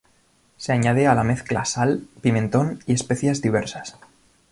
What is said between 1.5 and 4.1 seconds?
sal, pimentón y especias diversas.